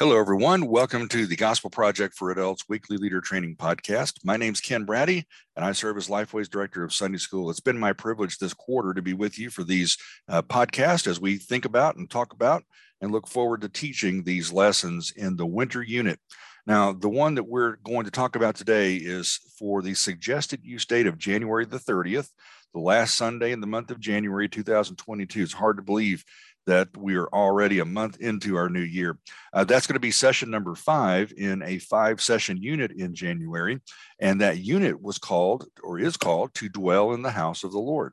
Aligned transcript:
Hello, 0.00 0.18
everyone. 0.18 0.66
Welcome 0.66 1.06
to 1.10 1.24
the 1.24 1.36
Gospel 1.36 1.70
Project 1.70 2.14
for 2.14 2.32
Adults 2.32 2.64
Weekly 2.68 2.96
Leader 2.96 3.20
Training 3.20 3.54
Podcast. 3.54 4.14
My 4.24 4.36
name 4.36 4.52
is 4.52 4.60
Ken 4.60 4.84
Braddy, 4.84 5.24
and 5.54 5.64
I 5.64 5.70
serve 5.70 5.96
as 5.96 6.08
Lifeway's 6.08 6.48
Director 6.48 6.82
of 6.82 6.92
Sunday 6.92 7.18
School. 7.18 7.48
It's 7.48 7.60
been 7.60 7.78
my 7.78 7.92
privilege 7.92 8.38
this 8.38 8.54
quarter 8.54 8.92
to 8.92 9.02
be 9.02 9.12
with 9.12 9.38
you 9.38 9.50
for 9.50 9.62
these 9.62 9.96
uh, 10.28 10.42
podcasts 10.42 11.06
as 11.06 11.20
we 11.20 11.36
think 11.36 11.64
about 11.64 11.94
and 11.94 12.10
talk 12.10 12.32
about 12.32 12.64
and 13.00 13.12
look 13.12 13.28
forward 13.28 13.60
to 13.60 13.68
teaching 13.68 14.24
these 14.24 14.52
lessons 14.52 15.12
in 15.14 15.36
the 15.36 15.46
winter 15.46 15.80
unit. 15.80 16.18
Now, 16.66 16.92
the 16.92 17.08
one 17.08 17.36
that 17.36 17.46
we're 17.46 17.76
going 17.76 18.04
to 18.04 18.10
talk 18.10 18.34
about 18.34 18.56
today 18.56 18.96
is 18.96 19.38
for 19.56 19.80
the 19.80 19.94
suggested 19.94 20.64
use 20.64 20.86
date 20.86 21.06
of 21.06 21.18
January 21.18 21.66
the 21.66 21.78
30th, 21.78 22.30
the 22.72 22.80
last 22.80 23.14
Sunday 23.14 23.52
in 23.52 23.60
the 23.60 23.68
month 23.68 23.92
of 23.92 24.00
January 24.00 24.48
2022. 24.48 25.40
It's 25.40 25.52
hard 25.52 25.76
to 25.76 25.84
believe 25.84 26.24
that 26.66 26.88
we 26.96 27.14
are 27.16 27.28
already 27.28 27.78
a 27.78 27.84
month 27.84 28.18
into 28.20 28.56
our 28.56 28.68
new 28.68 28.80
year. 28.80 29.18
Uh, 29.52 29.64
that's 29.64 29.86
going 29.86 29.94
to 29.94 30.00
be 30.00 30.10
session 30.10 30.50
number 30.50 30.74
five 30.74 31.32
in 31.36 31.62
a 31.62 31.78
five 31.78 32.20
session 32.20 32.62
unit 32.62 32.92
in 32.92 33.14
January. 33.14 33.80
And 34.20 34.40
that 34.40 34.58
unit 34.58 35.00
was 35.00 35.18
called 35.18 35.66
or 35.82 35.98
is 35.98 36.16
called 36.16 36.54
To 36.54 36.68
Dwell 36.68 37.12
in 37.12 37.22
the 37.22 37.30
House 37.30 37.64
of 37.64 37.72
the 37.72 37.78
Lord. 37.78 38.12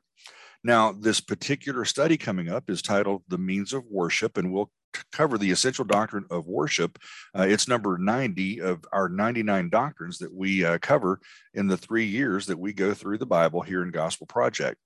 Now, 0.64 0.92
this 0.92 1.20
particular 1.20 1.84
study 1.84 2.16
coming 2.16 2.48
up 2.48 2.70
is 2.70 2.82
titled 2.82 3.22
The 3.28 3.38
Means 3.38 3.72
of 3.72 3.84
Worship, 3.90 4.38
and 4.38 4.52
we'll 4.52 4.70
cover 5.12 5.38
the 5.38 5.50
essential 5.50 5.84
doctrine 5.84 6.24
of 6.30 6.46
worship. 6.46 6.98
Uh, 7.36 7.42
it's 7.42 7.68
number 7.68 7.98
90 7.98 8.60
of 8.60 8.84
our 8.92 9.08
99 9.08 9.68
doctrines 9.70 10.18
that 10.18 10.32
we 10.32 10.64
uh, 10.64 10.78
cover 10.78 11.20
in 11.54 11.66
the 11.66 11.76
three 11.76 12.04
years 12.04 12.46
that 12.46 12.58
we 12.58 12.72
go 12.72 12.94
through 12.94 13.18
the 13.18 13.26
Bible 13.26 13.60
here 13.62 13.82
in 13.82 13.90
Gospel 13.90 14.26
Project. 14.26 14.78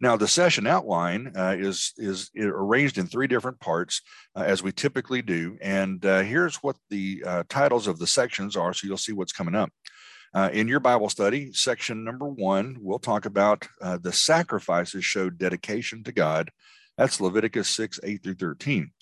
Now, 0.00 0.16
the 0.16 0.28
session 0.28 0.66
outline 0.66 1.32
uh, 1.36 1.56
is, 1.58 1.92
is 1.96 2.30
arranged 2.36 2.98
in 2.98 3.06
three 3.06 3.26
different 3.26 3.60
parts, 3.60 4.02
uh, 4.34 4.44
as 4.46 4.62
we 4.62 4.72
typically 4.72 5.22
do. 5.22 5.58
And 5.60 6.04
uh, 6.04 6.20
here's 6.22 6.56
what 6.56 6.76
the 6.88 7.22
uh, 7.26 7.42
titles 7.48 7.86
of 7.86 7.98
the 7.98 8.06
sections 8.06 8.56
are, 8.56 8.72
so 8.72 8.86
you'll 8.86 8.96
see 8.96 9.12
what's 9.12 9.32
coming 9.32 9.54
up. 9.54 9.70
Uh, 10.32 10.48
in 10.52 10.68
your 10.68 10.80
Bible 10.80 11.08
study, 11.08 11.52
section 11.52 12.04
number 12.04 12.26
one, 12.26 12.76
we'll 12.80 13.00
talk 13.00 13.26
about 13.26 13.66
uh, 13.82 13.98
the 14.00 14.12
sacrifices 14.12 15.04
showed 15.04 15.38
dedication 15.38 16.04
to 16.04 16.12
God. 16.12 16.50
That's 16.96 17.20
Leviticus 17.20 17.68
6, 17.70 18.00
8 18.04 18.22
through 18.22 18.34
13. 18.34 18.92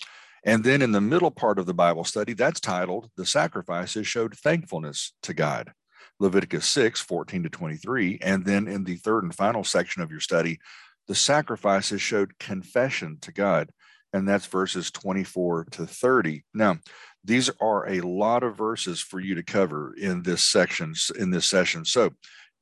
And 0.43 0.63
then 0.63 0.81
in 0.81 0.91
the 0.91 1.01
middle 1.01 1.31
part 1.31 1.59
of 1.59 1.65
the 1.65 1.73
Bible 1.73 2.03
study, 2.03 2.33
that's 2.33 2.59
titled 2.59 3.09
The 3.17 3.25
Sacrifices 3.25 4.07
Showed 4.07 4.35
Thankfulness 4.37 5.13
to 5.23 5.33
God. 5.33 5.73
Leviticus 6.19 6.67
6, 6.67 7.01
14 7.01 7.43
to 7.43 7.49
23. 7.49 8.19
And 8.21 8.45
then 8.45 8.67
in 8.67 8.83
the 8.83 8.95
third 8.95 9.23
and 9.23 9.35
final 9.35 9.63
section 9.63 10.01
of 10.01 10.11
your 10.11 10.19
study, 10.19 10.59
the 11.07 11.15
sacrifices 11.15 12.01
showed 12.01 12.37
confession 12.37 13.17
to 13.21 13.31
God. 13.31 13.69
And 14.13 14.27
that's 14.27 14.45
verses 14.45 14.91
24 14.91 15.65
to 15.71 15.85
30. 15.85 16.43
Now, 16.53 16.79
these 17.23 17.49
are 17.61 17.87
a 17.87 18.01
lot 18.01 18.43
of 18.43 18.57
verses 18.57 18.99
for 18.99 19.19
you 19.19 19.35
to 19.35 19.43
cover 19.43 19.93
in 19.95 20.23
this 20.23 20.43
section, 20.43 20.93
in 21.17 21.31
this 21.31 21.45
session. 21.45 21.85
So 21.85 22.11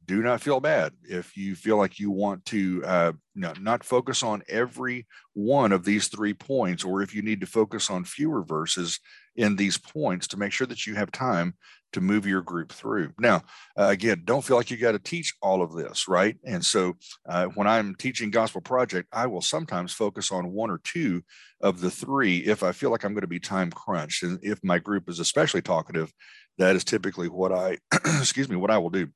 do 0.08 0.22
not 0.22 0.42
feel 0.42 0.60
bad 0.60 0.94
if 1.04 1.36
you 1.36 1.56
feel 1.56 1.78
like 1.78 2.00
you 2.00 2.10
want 2.10 2.46
to 2.46 2.84
uh, 2.86 3.12
not 3.36 3.84
focus 3.84 4.24
on 4.24 4.42
every 4.48 5.06
one 5.34 5.72
of 5.72 5.84
these 5.84 6.08
three 6.08 6.34
points, 6.34 6.84
or 6.84 7.02
if 7.02 7.14
you 7.14 7.22
need 7.22 7.42
to 7.42 7.48
focus 7.48 7.90
on 7.90 8.04
fewer 8.04 8.44
verses 8.44 9.00
in 9.36 9.56
these 9.56 9.78
points 9.78 10.28
to 10.28 10.38
make 10.38 10.52
sure 10.52 10.66
that 10.68 10.88
you 10.88 10.96
have 10.96 11.12
time 11.12 11.54
to 11.94 12.02
move 12.02 12.26
your 12.26 12.42
group 12.42 12.72
through. 12.72 13.12
Now, 13.20 13.44
uh, 13.78 13.88
again, 13.88 14.24
don't 14.26 14.44
feel 14.44 14.58
like 14.58 14.72
you 14.72 14.78
got 14.78 14.92
to 14.92 15.00
teach 15.00 15.34
all 15.42 15.62
of 15.62 15.74
this, 15.74 16.08
right? 16.08 16.36
And 16.46 16.66
so 16.66 16.96
uh, 17.28 17.46
when 17.48 17.68
I'm 17.68 17.96
teaching 17.96 18.30
Gospel 18.30 18.62
Project, 18.62 19.08
I 19.12 19.28
will 19.28 19.42
sometimes 19.42 19.94
focus 19.94 20.32
on 20.32 20.52
one 20.52 20.70
or 20.70 20.80
two 20.84 21.24
of 21.62 21.80
the 21.80 21.92
three 21.92 22.40
if 22.40 22.64
I 22.64 22.72
feel 22.72 22.92
like 22.92 23.04
I'm 23.04 23.14
going 23.14 23.22
to 23.22 23.28
be 23.28 23.40
time 23.40 23.72
crunched. 23.72 24.24
And 24.24 24.40
if 24.42 24.60
my 24.64 24.80
group 24.80 25.10
is 25.10 25.20
especially 25.20 25.62
talkative, 25.62 26.12
that 26.58 26.76
is 26.76 26.84
typically 26.84 27.30
what 27.30 27.52
I, 27.52 27.78
excuse 28.20 28.50
me, 28.50 28.56
what 28.56 28.72
I 28.72 28.78
will 28.80 28.90
do. 28.90 29.08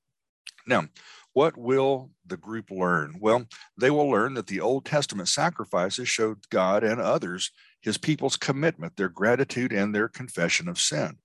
Now, 0.67 0.87
what 1.33 1.57
will 1.57 2.11
the 2.25 2.37
group 2.37 2.71
learn? 2.71 3.17
Well, 3.19 3.45
they 3.77 3.89
will 3.89 4.09
learn 4.09 4.33
that 4.33 4.47
the 4.47 4.59
Old 4.59 4.85
Testament 4.85 5.29
sacrifices 5.29 6.09
showed 6.09 6.49
God 6.49 6.83
and 6.83 6.99
others 6.99 7.51
his 7.81 7.97
people's 7.97 8.37
commitment, 8.37 8.97
their 8.97 9.09
gratitude, 9.09 9.71
and 9.71 9.95
their 9.95 10.07
confession 10.07 10.67
of 10.67 10.79
sin. 10.79 11.17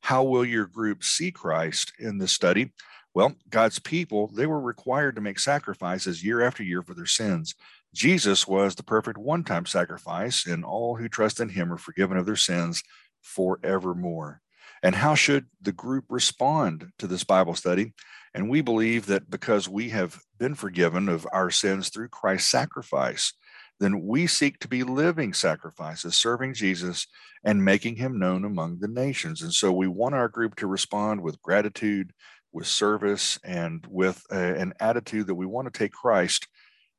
How 0.00 0.22
will 0.22 0.44
your 0.44 0.66
group 0.66 1.02
see 1.02 1.32
Christ 1.32 1.92
in 1.98 2.18
this 2.18 2.32
study? 2.32 2.72
Well, 3.14 3.34
God's 3.50 3.78
people, 3.78 4.28
they 4.28 4.46
were 4.46 4.60
required 4.60 5.16
to 5.16 5.20
make 5.20 5.40
sacrifices 5.40 6.24
year 6.24 6.40
after 6.40 6.62
year 6.62 6.82
for 6.82 6.94
their 6.94 7.06
sins. 7.06 7.54
Jesus 7.94 8.46
was 8.46 8.74
the 8.74 8.82
perfect 8.82 9.18
one 9.18 9.42
time 9.42 9.66
sacrifice, 9.66 10.46
and 10.46 10.64
all 10.64 10.96
who 10.96 11.08
trust 11.08 11.40
in 11.40 11.48
him 11.48 11.72
are 11.72 11.78
forgiven 11.78 12.16
of 12.16 12.26
their 12.26 12.36
sins 12.36 12.82
forevermore. 13.22 14.40
And 14.82 14.94
how 14.94 15.14
should 15.16 15.46
the 15.60 15.72
group 15.72 16.04
respond 16.08 16.92
to 16.98 17.06
this 17.06 17.24
Bible 17.24 17.54
study? 17.54 17.94
And 18.38 18.48
we 18.48 18.60
believe 18.60 19.06
that 19.06 19.28
because 19.28 19.68
we 19.68 19.88
have 19.88 20.20
been 20.38 20.54
forgiven 20.54 21.08
of 21.08 21.26
our 21.32 21.50
sins 21.50 21.88
through 21.88 22.10
Christ's 22.10 22.48
sacrifice, 22.48 23.32
then 23.80 24.06
we 24.06 24.28
seek 24.28 24.60
to 24.60 24.68
be 24.68 24.84
living 24.84 25.32
sacrifices, 25.32 26.16
serving 26.16 26.54
Jesus 26.54 27.08
and 27.42 27.64
making 27.64 27.96
him 27.96 28.16
known 28.16 28.44
among 28.44 28.78
the 28.78 28.86
nations. 28.86 29.42
And 29.42 29.52
so 29.52 29.72
we 29.72 29.88
want 29.88 30.14
our 30.14 30.28
group 30.28 30.54
to 30.56 30.68
respond 30.68 31.20
with 31.20 31.42
gratitude, 31.42 32.12
with 32.52 32.68
service, 32.68 33.40
and 33.42 33.84
with 33.90 34.22
a, 34.30 34.54
an 34.54 34.72
attitude 34.78 35.26
that 35.26 35.34
we 35.34 35.44
want 35.44 35.66
to 35.66 35.76
take 35.76 35.90
Christ 35.90 36.46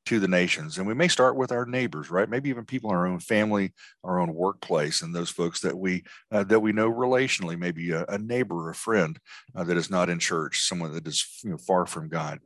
to 0.06 0.18
the 0.18 0.28
nations. 0.28 0.78
And 0.78 0.86
we 0.86 0.94
may 0.94 1.08
start 1.08 1.36
with 1.36 1.52
our 1.52 1.66
neighbors, 1.66 2.10
right? 2.10 2.28
Maybe 2.28 2.48
even 2.48 2.64
people 2.64 2.90
in 2.90 2.96
our 2.96 3.06
own 3.06 3.20
family, 3.20 3.72
our 4.02 4.18
own 4.18 4.34
workplace, 4.34 5.02
and 5.02 5.14
those 5.14 5.30
folks 5.30 5.60
that 5.60 5.76
we 5.76 6.04
uh, 6.32 6.44
that 6.44 6.60
we 6.60 6.72
know 6.72 6.90
relationally, 6.90 7.58
maybe 7.58 7.90
a, 7.92 8.04
a 8.08 8.18
neighbor, 8.18 8.70
a 8.70 8.74
friend 8.74 9.18
uh, 9.54 9.64
that 9.64 9.76
is 9.76 9.90
not 9.90 10.08
in 10.08 10.18
church, 10.18 10.62
someone 10.62 10.92
that 10.94 11.06
is 11.06 11.40
you 11.44 11.50
know, 11.50 11.58
far 11.58 11.86
from 11.86 12.08
God. 12.08 12.40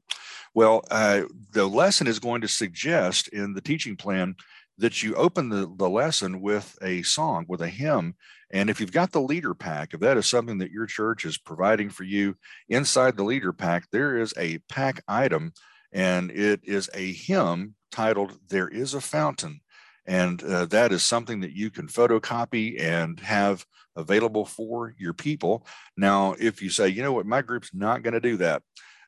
Well, 0.55 0.85
uh, 0.91 1.23
the 1.53 1.67
lesson 1.67 2.07
is 2.07 2.19
going 2.19 2.43
to 2.43 2.49
suggest 2.49 3.29
in 3.29 3.55
the 3.55 3.61
teaching 3.61 3.97
plan 3.97 4.37
that 4.79 5.03
you 5.03 5.15
open 5.15 5.49
the, 5.49 5.73
the 5.77 5.89
lesson 5.89 6.41
with 6.41 6.77
a 6.83 7.03
song, 7.03 7.45
with 7.49 7.61
a 7.61 7.69
hymn. 7.69 8.15
And 8.51 8.69
if 8.69 8.81
you've 8.81 8.93
got 8.93 9.13
the 9.13 9.21
leader 9.21 9.55
pack, 9.55 9.95
if 9.95 10.01
that 10.01 10.17
is 10.17 10.27
something 10.27 10.59
that 10.59 10.71
your 10.71 10.87
church 10.87 11.25
is 11.25 11.39
providing 11.39 11.91
for 11.91 12.05
you 12.05 12.37
inside 12.69 13.17
the 13.17 13.25
leader 13.25 13.53
pack, 13.53 13.87
there 13.91 14.19
is 14.19 14.35
a 14.37 14.59
pack 14.69 15.03
item 15.09 15.53
and 15.95 16.31
it 16.33 16.61
is 16.65 16.91
a 16.93 17.13
hymn 17.13 17.77
titled 17.93 18.37
There 18.49 18.69
is 18.69 18.93
a 18.95 19.01
Fountain. 19.01 19.61
And 20.07 20.43
uh, 20.43 20.67
that 20.67 20.93
is 20.93 21.03
something 21.03 21.41
that 21.41 21.57
you 21.57 21.71
can 21.71 21.87
photocopy 21.87 22.79
and 22.79 23.19
have 23.21 23.65
available 23.97 24.45
for 24.45 24.95
your 24.99 25.15
people. 25.15 25.67
Now, 25.97 26.35
if 26.39 26.61
you 26.61 26.69
say, 26.69 26.89
you 26.89 27.03
know 27.03 27.13
what, 27.13 27.25
my 27.25 27.41
group's 27.41 27.71
not 27.73 28.03
going 28.03 28.13
to 28.13 28.21
do 28.21 28.37
that, 28.39 28.63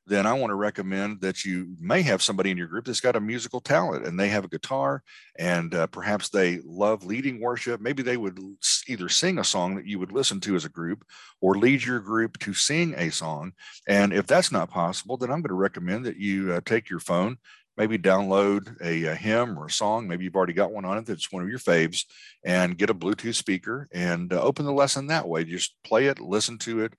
then 0.06 0.24
I 0.24 0.34
want 0.34 0.50
to 0.50 0.54
recommend 0.54 1.20
that 1.20 1.44
you 1.44 1.74
may 1.80 2.02
have 2.02 2.22
somebody 2.22 2.50
in 2.50 2.56
your 2.56 2.68
group 2.68 2.84
that's 2.84 3.00
got 3.00 3.16
a 3.16 3.20
musical 3.20 3.60
talent 3.60 4.06
and 4.06 4.18
they 4.18 4.28
have 4.28 4.44
a 4.44 4.48
guitar 4.48 5.02
and 5.36 5.74
uh, 5.74 5.88
perhaps 5.88 6.28
they 6.28 6.60
love 6.64 7.04
leading 7.04 7.40
worship. 7.40 7.80
Maybe 7.80 8.02
they 8.04 8.16
would 8.16 8.38
either 8.86 9.08
sing 9.08 9.38
a 9.38 9.44
song 9.44 9.74
that 9.74 9.86
you 9.86 9.98
would 9.98 10.12
listen 10.12 10.40
to 10.40 10.54
as 10.54 10.64
a 10.64 10.70
group 10.70 11.04
or 11.40 11.56
lead 11.56 11.84
your 11.84 11.98
group 11.98 12.38
to 12.40 12.54
sing 12.54 12.94
a 12.96 13.10
song. 13.10 13.52
And 13.88 14.12
if 14.12 14.26
that's 14.26 14.52
not 14.52 14.70
possible, 14.70 15.16
then 15.16 15.30
I'm 15.30 15.42
going 15.42 15.48
to 15.48 15.54
recommend 15.54 16.06
that 16.06 16.18
you 16.18 16.52
uh, 16.52 16.60
take 16.64 16.88
your 16.88 17.00
phone, 17.00 17.38
maybe 17.76 17.98
download 17.98 18.80
a, 18.80 19.06
a, 19.06 19.14
hymn 19.16 19.58
or 19.58 19.66
a 19.66 19.70
song. 19.70 20.06
Maybe 20.06 20.24
you've 20.24 20.36
already 20.36 20.52
got 20.52 20.72
one 20.72 20.84
on 20.84 20.98
it 20.98 21.06
that's 21.06 21.32
one 21.32 21.42
of 21.42 21.48
your 21.48 21.58
faves 21.58 22.04
and 22.44 22.78
get 22.78 22.90
a 22.90 22.94
Bluetooth 22.94 23.34
speaker 23.34 23.88
and 23.92 24.32
uh, 24.32 24.40
open 24.40 24.66
the 24.66 24.72
lesson 24.72 25.08
that 25.08 25.28
way. 25.28 25.42
Just 25.42 25.74
play 25.84 26.06
it, 26.06 26.20
listen 26.20 26.58
to 26.58 26.84
it, 26.84 26.94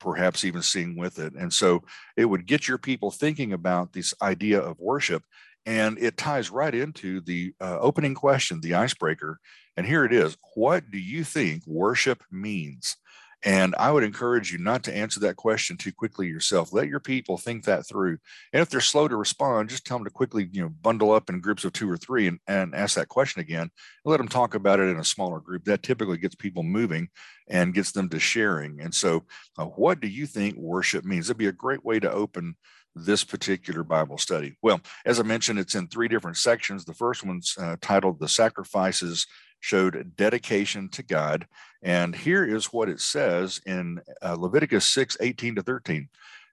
perhaps 0.00 0.44
even 0.44 0.62
sing 0.62 0.96
with 0.96 1.18
it. 1.18 1.34
And 1.34 1.52
so 1.52 1.84
it 2.16 2.24
would 2.24 2.46
get 2.46 2.66
your 2.66 2.78
people 2.78 3.10
thinking 3.10 3.52
about 3.52 3.92
this 3.92 4.14
idea 4.20 4.60
of 4.60 4.80
worship. 4.80 5.22
And 5.66 5.98
it 5.98 6.16
ties 6.16 6.50
right 6.50 6.74
into 6.74 7.20
the 7.20 7.54
uh, 7.60 7.78
opening 7.78 8.14
question, 8.14 8.60
the 8.60 8.74
icebreaker. 8.74 9.38
And 9.76 9.86
here 9.86 10.04
it 10.04 10.12
is 10.12 10.36
What 10.54 10.90
do 10.90 10.98
you 10.98 11.22
think 11.22 11.66
worship 11.66 12.22
means? 12.30 12.96
And 13.42 13.74
I 13.78 13.90
would 13.90 14.04
encourage 14.04 14.52
you 14.52 14.58
not 14.58 14.82
to 14.84 14.94
answer 14.94 15.20
that 15.20 15.36
question 15.36 15.76
too 15.76 15.92
quickly 15.92 16.26
yourself. 16.26 16.72
Let 16.72 16.88
your 16.88 17.00
people 17.00 17.38
think 17.38 17.64
that 17.64 17.86
through. 17.86 18.18
And 18.52 18.60
if 18.60 18.68
they're 18.68 18.80
slow 18.82 19.08
to 19.08 19.16
respond, 19.16 19.70
just 19.70 19.86
tell 19.86 19.96
them 19.96 20.04
to 20.04 20.10
quickly, 20.10 20.48
you 20.52 20.62
know, 20.62 20.68
bundle 20.68 21.12
up 21.12 21.30
in 21.30 21.40
groups 21.40 21.64
of 21.64 21.72
two 21.72 21.90
or 21.90 21.96
three 21.96 22.26
and, 22.26 22.38
and 22.46 22.74
ask 22.74 22.96
that 22.96 23.08
question 23.08 23.40
again. 23.40 23.62
And 23.62 23.70
let 24.04 24.18
them 24.18 24.28
talk 24.28 24.54
about 24.54 24.78
it 24.78 24.88
in 24.88 24.98
a 24.98 25.04
smaller 25.04 25.40
group. 25.40 25.64
That 25.64 25.82
typically 25.82 26.18
gets 26.18 26.34
people 26.34 26.62
moving 26.62 27.08
and 27.48 27.74
gets 27.74 27.92
them 27.92 28.10
to 28.10 28.18
sharing. 28.18 28.80
And 28.80 28.94
so, 28.94 29.24
uh, 29.58 29.64
what 29.64 30.00
do 30.00 30.08
you 30.08 30.26
think 30.26 30.56
worship 30.56 31.04
means? 31.04 31.28
It'd 31.28 31.38
be 31.38 31.46
a 31.46 31.52
great 31.52 31.84
way 31.84 31.98
to 31.98 32.12
open 32.12 32.56
this 32.94 33.24
particular 33.24 33.84
Bible 33.84 34.18
study. 34.18 34.56
Well, 34.62 34.80
as 35.06 35.20
I 35.20 35.22
mentioned, 35.22 35.58
it's 35.58 35.74
in 35.74 35.86
three 35.86 36.08
different 36.08 36.36
sections. 36.36 36.84
The 36.84 36.94
first 36.94 37.24
one's 37.24 37.54
uh, 37.58 37.76
titled 37.80 38.18
The 38.18 38.28
Sacrifices 38.28 39.26
showed 39.60 40.16
dedication 40.16 40.88
to 40.90 41.02
God. 41.02 41.46
And 41.82 42.14
here 42.14 42.44
is 42.44 42.66
what 42.66 42.88
it 42.88 43.00
says 43.00 43.60
in 43.64 44.00
uh, 44.22 44.34
Leviticus 44.34 44.88
6 44.90 45.16
18 45.20 45.56
to 45.56 45.62
13. 45.62 46.08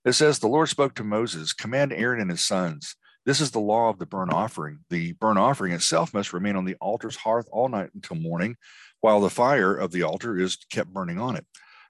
It 0.06 0.14
says, 0.14 0.40
The 0.40 0.48
Lord 0.48 0.70
spoke 0.70 0.94
to 0.96 1.04
Moses, 1.04 1.54
command 1.54 1.92
Aaron 1.92 2.22
and 2.22 2.30
his 2.30 2.42
sons. 2.42 2.96
This 3.26 3.42
is 3.42 3.52
the 3.52 3.60
law 3.60 3.90
of 3.90 4.00
the 4.00 4.06
burnt 4.06 4.32
offering. 4.32 4.80
The 4.90 5.12
burnt 5.14 5.38
offering 5.38 5.74
itself 5.74 6.14
must 6.14 6.32
remain 6.32 6.56
on 6.56 6.64
the 6.64 6.76
altar's 6.76 7.18
hearth 7.18 7.50
all 7.52 7.68
night 7.68 7.90
until 7.94 8.16
morning 8.16 8.56
while 9.02 9.20
the 9.20 9.30
fire 9.30 9.76
of 9.76 9.92
the 9.92 10.04
altar 10.04 10.40
is 10.40 10.58
kept 10.72 10.94
burning 10.94 11.20
on 11.20 11.36
it. 11.36 11.46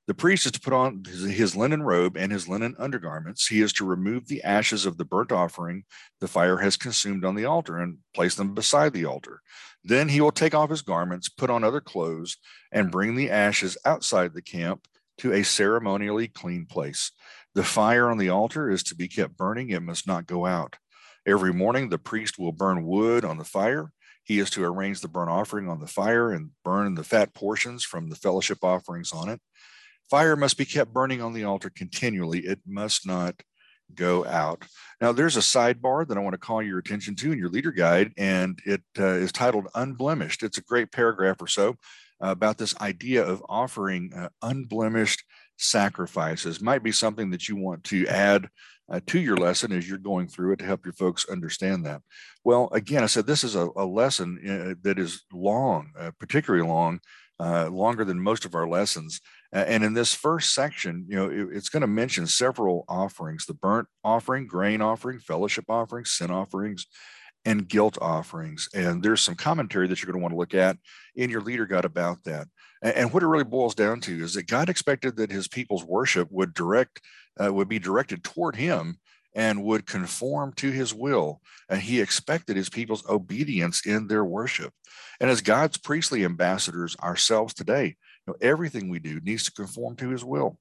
The 0.08 0.14
priest 0.14 0.46
is 0.46 0.54
to 0.54 0.62
put 0.62 0.72
on 0.72 1.04
his, 1.04 1.56
linen 1.56 1.84
robe 1.84 2.16
and 2.16 2.32
his 2.32 2.48
linen 2.48 2.76
undergarments. 2.80 3.48
He 3.48 3.60
is 3.60 3.74
to 3.74 3.86
remove 3.86 4.28
the 4.28 4.42
ashes 4.42 4.86
of 4.86 4.98
the 4.98 5.04
burnt 5.04 5.34
offering 5.34 5.84
the 6.22 6.30
fire 6.30 6.58
has 6.58 6.78
consumed 6.78 7.26
on 7.26 7.36
the 7.36 7.44
altar 7.44 7.78
and 7.78 7.98
place 8.16 8.34
them 8.36 8.54
beside 8.54 8.94
the 8.94 9.04
altar. 9.04 9.42
Then 9.84 10.08
he 10.08 10.22
will 10.22 10.32
take 10.32 10.56
off 10.56 10.70
his 10.70 10.82
garments, 10.82 11.28
put 11.28 11.50
on 11.50 11.64
other 11.64 11.82
clothes, 11.82 12.38
and 12.72 12.90
bring 12.90 13.16
the 13.16 13.30
ashes 13.30 13.78
outside 13.84 14.34
the 14.34 14.42
camp 14.42 14.88
to 15.18 15.34
a 15.34 15.44
ceremonially 15.44 16.30
clean 16.30 16.66
place. 16.66 17.12
The 17.54 17.64
fire 17.64 18.10
on 18.10 18.18
the 18.18 18.30
altar 18.30 18.70
is 18.70 18.84
to 18.84 18.96
be 18.96 19.10
kept 19.10 19.36
burning, 19.36 19.72
it 19.72 19.82
must 19.82 20.08
not 20.08 20.26
go 20.26 20.46
out. 20.46 20.78
Every 21.26 21.54
morning, 21.54 21.90
the 21.90 21.98
priest 21.98 22.40
will 22.40 22.54
burn 22.54 22.86
wood 22.86 23.26
on 23.26 23.38
the 23.38 23.44
fire. 23.44 23.92
He 24.24 24.40
is 24.40 24.50
to 24.52 24.64
arrange 24.64 25.02
the 25.02 25.08
burnt 25.10 25.30
offering 25.30 25.68
on 25.68 25.82
the 25.82 25.88
fire 25.88 26.32
and 26.32 26.52
burn 26.64 26.96
the 26.96 27.04
fat 27.04 27.34
portions 27.34 27.84
from 27.84 28.10
the 28.10 28.16
fellowship 28.16 28.60
offerings 28.64 29.12
on 29.12 29.28
it. 29.28 29.42
Fire 30.10 30.36
must 30.36 30.58
be 30.58 30.66
kept 30.66 30.94
burning 30.94 31.22
on 31.22 31.34
the 31.34 31.44
altar 31.44 31.70
continually. 31.70 32.40
It 32.40 32.60
must 32.66 33.06
not 33.06 33.42
go 33.94 34.26
out. 34.26 34.66
Now, 35.02 35.12
there's 35.12 35.38
a 35.38 35.42
sidebar 35.42 36.08
that 36.08 36.18
I 36.18 36.22
want 36.22 36.34
to 36.34 36.40
call 36.40 36.62
your 36.62 36.80
attention 36.80 37.16
to 37.16 37.32
in 37.32 37.40
your 37.40 37.50
leader 37.50 37.72
guide, 37.72 38.14
and 38.18 38.60
it 38.66 38.82
uh, 39.00 39.06
is 39.06 39.32
titled 39.32 39.68
Unblemished. 39.76 40.44
It's 40.44 40.58
a 40.58 40.64
great 40.64 40.92
paragraph 40.92 41.42
or 41.42 41.48
so 41.48 41.76
uh, 42.24 42.30
about 42.30 42.58
this 42.58 42.80
idea 42.82 43.24
of 43.24 43.44
offering 43.48 44.12
uh, 44.16 44.30
unblemished 44.42 45.24
sacrifices. 45.58 46.62
Might 46.62 46.84
be 46.84 46.92
something 46.92 47.30
that 47.32 47.48
you 47.48 47.56
want 47.56 47.84
to 47.86 48.08
add 48.08 48.50
uh, 48.90 49.00
to 49.08 49.20
your 49.20 49.38
lesson 49.38 49.72
as 49.72 49.88
you're 49.88 49.98
going 49.98 50.28
through 50.28 50.54
it 50.54 50.60
to 50.60 50.66
help 50.66 50.86
your 50.86 50.94
folks 50.94 51.28
understand 51.30 51.86
that. 51.86 52.02
Well, 52.44 52.70
again, 52.72 53.04
I 53.04 53.08
said 53.08 53.28
this 53.28 53.44
is 53.44 53.56
a, 53.56 53.70
a 53.76 53.86
lesson 53.86 54.40
uh, 54.48 54.76
that 54.84 54.98
is 54.98 55.24
long, 55.34 55.92
uh, 55.98 56.12
particularly 56.20 56.66
long, 56.66 57.00
longer 57.40 58.06
than 58.06 58.20
most 58.20 58.46
of 58.46 58.56
our 58.56 58.68
lessons. 58.68 59.22
And 59.52 59.84
in 59.84 59.94
this 59.94 60.14
first 60.14 60.54
section, 60.54 61.06
you 61.08 61.16
know, 61.16 61.30
it, 61.30 61.56
it's 61.56 61.70
going 61.70 61.82
to 61.82 61.88
mention 61.88 62.28
several 62.28 62.86
offerings: 62.88 63.46
the 63.46 63.54
burnt 63.54 63.88
offering, 64.04 64.48
grain 64.48 64.82
offering, 64.82 65.20
fellowship 65.20 65.66
offerings, 65.70 66.12
sin 66.12 66.32
offerings, 66.32 66.86
and 67.46 67.68
guilt 67.68 67.98
offerings. 68.02 68.68
And 68.74 69.02
there's 69.02 69.22
some 69.22 69.36
commentary 69.36 69.88
that 69.88 70.02
you're 70.02 70.12
going 70.12 70.20
to 70.20 70.24
want 70.24 70.34
to 70.34 70.40
look 70.40 70.54
at 70.54 70.78
in 71.16 71.30
your 71.30 71.42
leader 71.42 71.66
guide 71.66 71.86
about 71.86 72.24
that. 72.26 72.48
And, 72.82 72.96
and 72.96 73.14
what 73.14 73.24
it 73.24 73.28
really 73.28 73.44
boils 73.44 73.76
down 73.76 74.02
to 74.02 74.24
is 74.24 74.34
that 74.34 74.48
God 74.48 74.70
expected 74.70 75.16
that 75.18 75.32
His 75.32 75.48
people's 75.48 75.84
worship 75.84 76.30
would 76.32 76.54
direct, 76.54 77.02
uh, 77.42 77.54
would 77.54 77.70
be 77.70 77.80
directed 77.80 78.24
toward 78.24 78.56
Him 78.56 78.98
and 79.38 79.64
would 79.64 79.86
conform 79.86 80.52
to 80.54 80.72
his 80.72 80.94
will. 80.94 81.42
And 81.70 81.80
he 81.80 82.02
expected 82.02 82.58
his 82.58 82.70
people's 82.70 83.08
obedience 83.08 83.86
in 83.86 84.08
their 84.08 84.26
worship. 84.26 84.74
And 85.22 85.30
as 85.30 85.42
God's 85.42 85.78
priestly 85.78 86.26
ambassadors 86.26 86.96
ourselves 87.02 87.54
today, 87.54 87.98
know, 88.28 88.36
everything 88.42 88.90
we 88.90 89.00
do 89.00 89.20
needs 89.22 89.44
to 89.46 89.52
conform 89.52 89.96
to 89.98 90.10
his 90.10 90.24
will. 90.24 90.58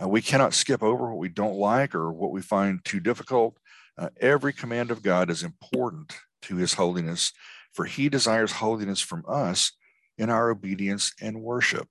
Uh, 0.00 0.08
we 0.08 0.22
cannot 0.22 0.54
skip 0.54 0.82
over 0.82 1.10
what 1.10 1.18
we 1.18 1.28
don't 1.28 1.56
like 1.56 1.94
or 1.94 2.12
what 2.12 2.30
we 2.30 2.40
find 2.40 2.84
too 2.84 3.00
difficult. 3.00 3.56
Uh, 3.96 4.10
every 4.20 4.52
command 4.52 4.90
of 4.90 5.02
God 5.02 5.28
is 5.30 5.42
important 5.42 6.14
to 6.42 6.56
his 6.56 6.74
holiness, 6.74 7.32
for 7.72 7.84
he 7.84 8.08
desires 8.08 8.52
holiness 8.52 9.00
from 9.00 9.24
us 9.26 9.72
in 10.16 10.30
our 10.30 10.50
obedience 10.50 11.12
and 11.20 11.42
worship. 11.42 11.88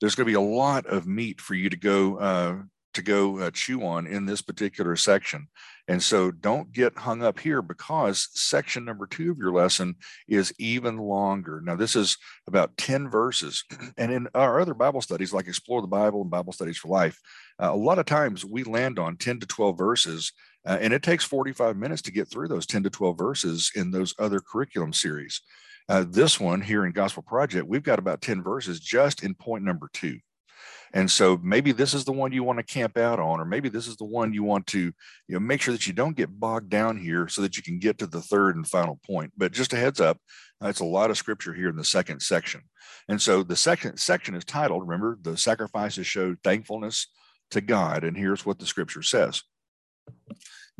There's 0.00 0.14
going 0.14 0.26
to 0.26 0.30
be 0.30 0.34
a 0.34 0.40
lot 0.40 0.86
of 0.86 1.06
meat 1.06 1.40
for 1.40 1.54
you 1.54 1.70
to 1.70 1.76
go 1.76 2.16
uh, 2.18 2.56
to 2.98 3.02
go 3.02 3.38
uh, 3.38 3.50
chew 3.52 3.84
on 3.84 4.08
in 4.08 4.26
this 4.26 4.42
particular 4.42 4.96
section. 4.96 5.46
And 5.86 6.02
so 6.02 6.32
don't 6.32 6.72
get 6.72 6.98
hung 6.98 7.22
up 7.22 7.38
here 7.38 7.62
because 7.62 8.28
section 8.32 8.84
number 8.84 9.06
two 9.06 9.30
of 9.30 9.38
your 9.38 9.52
lesson 9.52 9.94
is 10.26 10.52
even 10.58 10.98
longer. 10.98 11.62
Now, 11.64 11.76
this 11.76 11.94
is 11.94 12.18
about 12.48 12.76
10 12.76 13.08
verses. 13.08 13.64
And 13.96 14.12
in 14.12 14.28
our 14.34 14.60
other 14.60 14.74
Bible 14.74 15.00
studies, 15.00 15.32
like 15.32 15.46
Explore 15.46 15.80
the 15.80 15.86
Bible 15.86 16.22
and 16.22 16.30
Bible 16.30 16.52
Studies 16.52 16.76
for 16.76 16.88
Life, 16.88 17.18
uh, 17.62 17.70
a 17.72 17.76
lot 17.76 17.98
of 17.98 18.06
times 18.06 18.44
we 18.44 18.64
land 18.64 18.98
on 18.98 19.16
10 19.16 19.40
to 19.40 19.46
12 19.46 19.78
verses. 19.78 20.32
Uh, 20.66 20.78
and 20.80 20.92
it 20.92 21.02
takes 21.02 21.24
45 21.24 21.76
minutes 21.76 22.02
to 22.02 22.12
get 22.12 22.28
through 22.28 22.48
those 22.48 22.66
10 22.66 22.82
to 22.82 22.90
12 22.90 23.16
verses 23.16 23.70
in 23.76 23.92
those 23.92 24.12
other 24.18 24.40
curriculum 24.40 24.92
series. 24.92 25.40
Uh, 25.88 26.04
this 26.06 26.38
one 26.40 26.60
here 26.60 26.84
in 26.84 26.92
Gospel 26.92 27.22
Project, 27.22 27.66
we've 27.66 27.82
got 27.82 28.00
about 28.00 28.20
10 28.20 28.42
verses 28.42 28.80
just 28.80 29.22
in 29.22 29.34
point 29.34 29.64
number 29.64 29.88
two. 29.92 30.18
And 30.94 31.10
so 31.10 31.38
maybe 31.42 31.72
this 31.72 31.94
is 31.94 32.04
the 32.04 32.12
one 32.12 32.32
you 32.32 32.42
want 32.42 32.58
to 32.58 32.62
camp 32.62 32.96
out 32.96 33.20
on, 33.20 33.40
or 33.40 33.44
maybe 33.44 33.68
this 33.68 33.86
is 33.86 33.96
the 33.96 34.04
one 34.04 34.32
you 34.32 34.42
want 34.42 34.66
to, 34.68 34.80
you 34.80 34.94
know, 35.28 35.40
make 35.40 35.60
sure 35.60 35.72
that 35.72 35.86
you 35.86 35.92
don't 35.92 36.16
get 36.16 36.40
bogged 36.40 36.70
down 36.70 36.96
here 36.96 37.28
so 37.28 37.42
that 37.42 37.56
you 37.56 37.62
can 37.62 37.78
get 37.78 37.98
to 37.98 38.06
the 38.06 38.22
third 38.22 38.56
and 38.56 38.66
final 38.66 38.98
point. 39.06 39.32
But 39.36 39.52
just 39.52 39.72
a 39.72 39.76
heads 39.76 40.00
up, 40.00 40.18
it's 40.62 40.80
a 40.80 40.84
lot 40.84 41.10
of 41.10 41.18
scripture 41.18 41.52
here 41.52 41.68
in 41.68 41.76
the 41.76 41.84
second 41.84 42.20
section. 42.20 42.62
And 43.08 43.20
so 43.20 43.42
the 43.42 43.56
second 43.56 43.98
section 43.98 44.34
is 44.34 44.44
titled, 44.44 44.88
remember, 44.88 45.18
the 45.20 45.36
sacrifices 45.36 46.06
showed 46.06 46.38
thankfulness 46.42 47.06
to 47.50 47.60
God. 47.60 48.04
And 48.04 48.16
here's 48.16 48.44
what 48.44 48.58
the 48.58 48.66
scripture 48.66 49.02
says. 49.02 49.42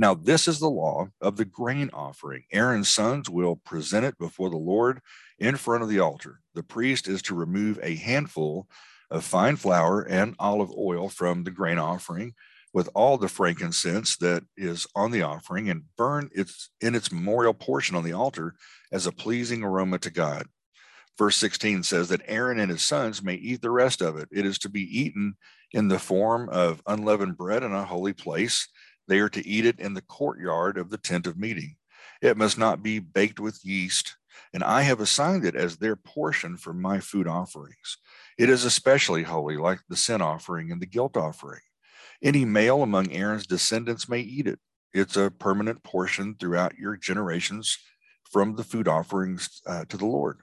Now, 0.00 0.14
this 0.14 0.46
is 0.46 0.60
the 0.60 0.70
law 0.70 1.08
of 1.20 1.36
the 1.36 1.44
grain 1.44 1.90
offering. 1.92 2.44
Aaron's 2.52 2.88
sons 2.88 3.28
will 3.28 3.56
present 3.56 4.06
it 4.06 4.16
before 4.16 4.48
the 4.48 4.56
Lord 4.56 5.00
in 5.38 5.56
front 5.56 5.82
of 5.82 5.88
the 5.88 5.98
altar. 5.98 6.40
The 6.54 6.62
priest 6.62 7.08
is 7.08 7.20
to 7.22 7.34
remove 7.34 7.80
a 7.82 7.96
handful 7.96 8.68
of 9.10 9.24
fine 9.24 9.56
flour 9.56 10.02
and 10.02 10.34
olive 10.38 10.70
oil 10.76 11.08
from 11.08 11.44
the 11.44 11.50
grain 11.50 11.78
offering 11.78 12.34
with 12.74 12.88
all 12.94 13.16
the 13.16 13.28
frankincense 13.28 14.16
that 14.18 14.44
is 14.56 14.86
on 14.94 15.10
the 15.10 15.22
offering 15.22 15.70
and 15.70 15.84
burn 15.96 16.28
its 16.32 16.70
in 16.80 16.94
its 16.94 17.10
memorial 17.10 17.54
portion 17.54 17.96
on 17.96 18.04
the 18.04 18.12
altar 18.12 18.54
as 18.92 19.06
a 19.06 19.12
pleasing 19.12 19.62
aroma 19.62 19.98
to 19.98 20.10
God. 20.10 20.46
Verse 21.16 21.36
16 21.36 21.82
says 21.82 22.08
that 22.08 22.22
Aaron 22.26 22.60
and 22.60 22.70
his 22.70 22.82
sons 22.82 23.22
may 23.22 23.34
eat 23.34 23.60
the 23.60 23.70
rest 23.70 24.02
of 24.02 24.16
it. 24.16 24.28
It 24.30 24.46
is 24.46 24.58
to 24.60 24.68
be 24.68 24.82
eaten 24.82 25.36
in 25.72 25.88
the 25.88 25.98
form 25.98 26.48
of 26.50 26.82
unleavened 26.86 27.36
bread 27.36 27.62
in 27.62 27.72
a 27.72 27.84
holy 27.84 28.12
place. 28.12 28.68
They 29.08 29.18
are 29.18 29.28
to 29.30 29.46
eat 29.46 29.66
it 29.66 29.80
in 29.80 29.94
the 29.94 30.02
courtyard 30.02 30.78
of 30.78 30.90
the 30.90 30.98
tent 30.98 31.26
of 31.26 31.38
meeting. 31.38 31.76
It 32.22 32.36
must 32.36 32.58
not 32.58 32.82
be 32.82 32.98
baked 32.98 33.40
with 33.40 33.64
yeast, 33.64 34.16
and 34.52 34.62
I 34.62 34.82
have 34.82 35.00
assigned 35.00 35.44
it 35.44 35.56
as 35.56 35.76
their 35.76 35.96
portion 35.96 36.56
for 36.56 36.72
my 36.72 37.00
food 37.00 37.26
offerings. 37.26 37.96
It 38.38 38.48
is 38.48 38.64
especially 38.64 39.24
holy, 39.24 39.56
like 39.56 39.80
the 39.88 39.96
sin 39.96 40.22
offering 40.22 40.70
and 40.70 40.80
the 40.80 40.86
guilt 40.86 41.16
offering. 41.16 41.60
Any 42.22 42.44
male 42.44 42.84
among 42.84 43.10
Aaron's 43.10 43.48
descendants 43.48 44.08
may 44.08 44.20
eat 44.20 44.46
it. 44.46 44.60
It's 44.94 45.16
a 45.16 45.30
permanent 45.30 45.82
portion 45.82 46.36
throughout 46.38 46.78
your 46.78 46.96
generations 46.96 47.76
from 48.30 48.54
the 48.54 48.62
food 48.62 48.86
offerings 48.86 49.60
uh, 49.66 49.84
to 49.86 49.96
the 49.96 50.06
Lord. 50.06 50.38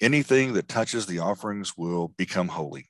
Anything 0.00 0.52
that 0.52 0.68
touches 0.68 1.06
the 1.06 1.18
offerings 1.18 1.76
will 1.76 2.08
become 2.16 2.48
holy. 2.48 2.88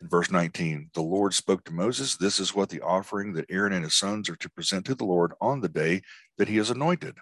In 0.00 0.08
verse 0.08 0.32
19, 0.32 0.90
the 0.92 1.02
Lord 1.02 1.32
spoke 1.32 1.64
to 1.64 1.72
Moses, 1.72 2.16
This 2.16 2.40
is 2.40 2.56
what 2.56 2.70
the 2.70 2.80
offering 2.80 3.34
that 3.34 3.46
Aaron 3.48 3.72
and 3.72 3.84
his 3.84 3.94
sons 3.94 4.28
are 4.28 4.36
to 4.36 4.50
present 4.50 4.84
to 4.86 4.96
the 4.96 5.04
Lord 5.04 5.32
on 5.40 5.60
the 5.60 5.68
day 5.68 6.02
that 6.38 6.48
he 6.48 6.58
is 6.58 6.70
anointed 6.70 7.18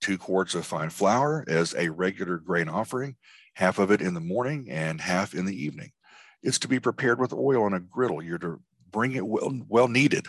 two 0.00 0.18
quarts 0.18 0.54
of 0.54 0.66
fine 0.66 0.90
flour 0.90 1.44
as 1.48 1.74
a 1.74 1.88
regular 1.88 2.38
grain 2.38 2.68
offering, 2.68 3.16
half 3.58 3.80
of 3.80 3.90
it 3.90 4.00
in 4.00 4.14
the 4.14 4.20
morning 4.20 4.70
and 4.70 5.00
half 5.00 5.34
in 5.34 5.44
the 5.44 5.64
evening. 5.64 5.90
It's 6.44 6.60
to 6.60 6.68
be 6.68 6.78
prepared 6.78 7.18
with 7.18 7.32
oil 7.32 7.64
on 7.64 7.74
a 7.74 7.80
griddle. 7.80 8.22
You're 8.22 8.38
to 8.38 8.60
bring 8.88 9.12
it 9.12 9.26
well, 9.26 9.52
well 9.68 9.88
kneaded. 9.88 10.28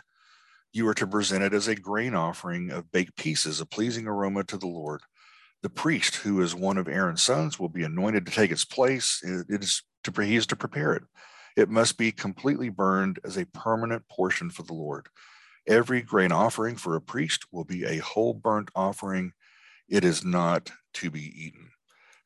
You 0.74 0.88
are 0.88 0.96
to 0.96 1.06
present 1.06 1.44
it 1.44 1.54
as 1.54 1.68
a 1.68 1.76
grain 1.76 2.16
offering 2.16 2.72
of 2.72 2.92
baked 2.92 3.16
pieces, 3.16 3.62
a 3.62 3.68
pleasing 3.68 4.08
aroma 4.08 4.46
to 4.46 4.58
the 4.58 4.66
Lord. 4.66 5.02
The 5.62 5.70
priest, 5.70 6.16
who 6.16 6.42
is 6.42 6.56
one 6.56 6.80
of 6.80 6.88
Aaron's 6.88 7.22
sons, 7.22 7.60
will 7.60 7.70
be 7.70 7.84
anointed 7.84 8.26
to 8.26 8.32
take 8.32 8.50
its 8.50 8.66
place. 8.66 9.22
It 9.24 9.62
is 9.62 9.84
to 10.06 10.22
he 10.22 10.36
is 10.36 10.48
to 10.48 10.56
prepare 10.56 10.94
it. 10.94 11.04
It 11.56 11.70
must 11.70 12.00
be 12.00 12.12
completely 12.12 12.70
burned 12.70 13.20
as 13.24 13.38
a 13.38 13.46
permanent 13.46 14.08
portion 14.10 14.50
for 14.50 14.64
the 14.64 14.74
Lord. 14.74 15.08
Every 15.68 16.02
grain 16.02 16.32
offering 16.32 16.78
for 16.78 16.96
a 16.96 17.02
priest 17.02 17.46
will 17.52 17.66
be 17.66 17.86
a 17.86 17.98
whole 17.98 18.34
burnt 18.34 18.72
offering. 18.74 19.34
It 19.88 20.04
is 20.04 20.26
not 20.26 20.72
to 20.96 21.12
be 21.12 21.22
eaten. 21.22 21.70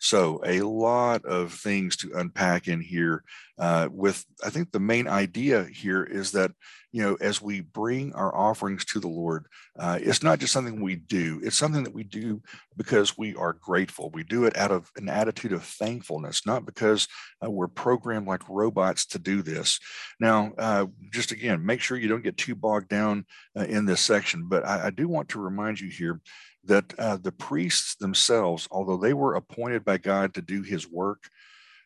So 0.04 0.42
a 0.46 0.60
lot 0.60 1.24
of 1.24 1.54
things 1.54 1.96
to 1.98 2.12
unpack 2.16 2.68
in 2.68 2.82
here. 2.82 3.24
Uh, 3.58 3.88
with 3.90 4.26
I 4.44 4.50
think 4.50 4.72
the 4.72 4.80
main 4.80 5.08
idea 5.08 5.64
here 5.64 6.04
is 6.04 6.32
that 6.32 6.52
you 6.92 7.02
know 7.02 7.16
as 7.22 7.42
we 7.42 7.62
bring 7.62 8.12
our 8.14 8.36
offerings 8.36 8.84
to 8.86 9.00
the 9.00 9.08
Lord, 9.08 9.46
uh, 9.80 10.00
it's 10.02 10.22
not 10.22 10.40
just 10.40 10.52
something 10.52 10.82
we 10.82 10.98
do. 10.98 11.40
It's 11.42 11.56
something 11.56 11.86
that 11.86 11.94
we 11.94 12.04
do 12.04 12.42
because 12.76 13.18
we 13.18 13.34
are 13.36 13.54
grateful. 13.54 14.10
We 14.10 14.24
do 14.24 14.44
it 14.44 14.58
out 14.58 14.72
of 14.72 14.92
an 14.98 15.08
attitude 15.08 15.54
of 15.54 15.64
thankfulness, 15.64 16.46
not 16.46 16.66
because 16.66 17.08
uh, 17.42 17.50
we're 17.50 17.68
programmed 17.68 18.28
like 18.28 18.50
robots 18.50 19.06
to 19.06 19.20
do 19.20 19.42
this. 19.42 19.80
Now, 20.20 20.52
uh, 20.58 20.88
just 21.12 21.32
again, 21.32 21.66
make 21.66 21.80
sure 21.80 21.96
you 21.96 22.10
don't 22.10 22.24
get 22.24 22.36
too 22.36 22.56
bogged 22.56 22.90
down 22.90 23.26
uh, 23.58 23.64
in 23.64 23.86
this 23.86 24.02
section. 24.02 24.48
But 24.50 24.66
I, 24.66 24.88
I 24.88 24.90
do 24.90 25.08
want 25.08 25.30
to 25.30 25.40
remind 25.40 25.80
you 25.80 25.90
here 25.90 26.20
that 26.66 26.94
uh, 26.98 27.18
the 27.18 27.32
priests 27.32 27.96
themselves, 27.96 28.68
although 28.72 28.98
they 28.98 29.14
were 29.14 29.36
appointed 29.36 29.84
by 29.84 29.98
God 29.98 30.34
to 30.34 30.42
do 30.42 30.62
his 30.62 30.90
work, 30.90 31.30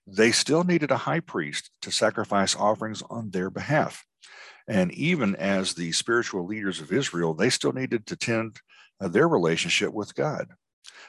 they 0.05 0.31
still 0.31 0.63
needed 0.63 0.91
a 0.91 0.97
high 0.97 1.19
priest 1.19 1.71
to 1.81 1.91
sacrifice 1.91 2.55
offerings 2.55 3.03
on 3.09 3.29
their 3.31 3.49
behalf. 3.49 4.05
And 4.67 4.91
even 4.93 5.35
as 5.35 5.73
the 5.73 5.91
spiritual 5.91 6.45
leaders 6.45 6.79
of 6.79 6.91
Israel, 6.91 7.33
they 7.33 7.49
still 7.49 7.73
needed 7.73 8.05
to 8.07 8.15
tend 8.15 8.59
uh, 8.99 9.07
their 9.07 9.27
relationship 9.27 9.93
with 9.93 10.15
God. 10.15 10.47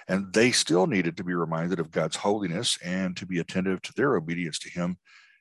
And 0.07 0.33
they 0.33 0.53
still 0.53 0.87
needed 0.87 1.17
to 1.17 1.25
be 1.25 1.35
reminded 1.35 1.81
of 1.81 1.91
God's 1.91 2.17
holiness 2.17 2.79
and 2.83 3.17
to 3.17 3.27
be 3.27 3.39
attentive 3.39 3.83
to 3.83 3.93
their 3.95 4.17
obedience 4.17 4.59
to 4.61 4.71
Him 4.71 4.99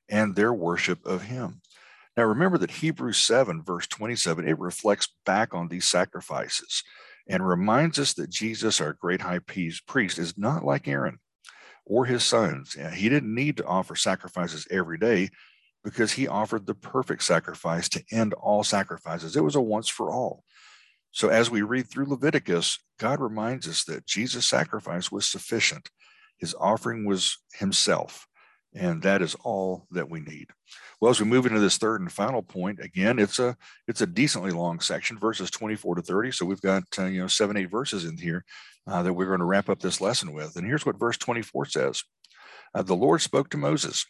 and 0.09 0.35
their 0.35 0.53
worship 0.53 1.05
of 1.05 1.23
Him. 1.23 1.61
Now, 2.15 2.23
remember 2.23 2.57
that 2.57 2.71
Hebrews 2.71 3.17
7, 3.17 3.63
verse 3.63 3.87
27, 3.87 4.47
it 4.47 4.59
reflects 4.59 5.09
back 5.25 5.53
on 5.53 5.67
these 5.67 5.85
sacrifices 5.85 6.83
and 7.29 7.47
reminds 7.47 7.99
us 7.99 8.13
that 8.13 8.29
Jesus, 8.29 8.79
our 8.79 8.93
great 8.93 9.21
high 9.21 9.39
priest, 9.39 9.83
is 10.19 10.37
not 10.37 10.63
like 10.63 10.87
Aaron 10.87 11.19
or 11.85 12.05
his 12.05 12.23
sons. 12.23 12.77
He 12.93 13.09
didn't 13.09 13.33
need 13.33 13.57
to 13.57 13.65
offer 13.65 13.95
sacrifices 13.95 14.67
every 14.69 14.97
day 14.97 15.29
because 15.83 16.13
he 16.13 16.27
offered 16.27 16.65
the 16.65 16.75
perfect 16.75 17.23
sacrifice 17.23 17.87
to 17.89 18.03
end 18.11 18.33
all 18.33 18.63
sacrifices. 18.63 19.35
It 19.35 19.43
was 19.43 19.55
a 19.55 19.61
once 19.61 19.87
for 19.87 20.11
all. 20.11 20.43
So 21.11 21.29
as 21.29 21.49
we 21.49 21.61
read 21.61 21.89
through 21.89 22.09
Leviticus, 22.09 22.79
God 22.99 23.19
reminds 23.21 23.67
us 23.67 23.85
that 23.85 24.05
Jesus' 24.05 24.45
sacrifice 24.45 25.11
was 25.11 25.25
sufficient. 25.25 25.89
His 26.37 26.53
offering 26.59 27.05
was 27.05 27.37
himself, 27.53 28.27
and 28.77 29.01
that 29.01 29.21
is 29.21 29.35
all 29.43 29.87
that 29.91 30.09
we 30.09 30.19
need. 30.19 30.47
Well, 31.01 31.09
as 31.09 31.19
we 31.19 31.25
move 31.25 31.45
into 31.45 31.59
this 31.59 31.77
third 31.77 32.01
and 32.01 32.11
final 32.11 32.41
point, 32.41 32.79
again, 32.79 33.19
it's 33.19 33.39
a 33.39 33.57
it's 33.87 34.01
a 34.01 34.07
decently 34.07 34.51
long 34.51 34.79
section, 34.79 35.17
verses 35.17 35.49
24 35.51 35.95
to 35.95 36.01
30. 36.01 36.31
So 36.31 36.45
we've 36.45 36.61
got 36.61 36.83
uh, 36.97 37.05
you 37.05 37.21
know 37.21 37.27
seven, 37.27 37.57
eight 37.57 37.71
verses 37.71 38.05
in 38.05 38.17
here 38.17 38.45
uh, 38.87 39.03
that 39.03 39.13
we're 39.13 39.27
going 39.27 39.39
to 39.39 39.45
wrap 39.45 39.69
up 39.69 39.79
this 39.79 40.01
lesson 40.01 40.33
with. 40.33 40.55
And 40.55 40.65
here's 40.65 40.85
what 40.85 40.99
verse 40.99 41.17
24 41.17 41.65
says: 41.65 42.03
uh, 42.73 42.83
The 42.83 42.95
Lord 42.95 43.21
spoke 43.21 43.49
to 43.49 43.57
Moses, 43.57 44.05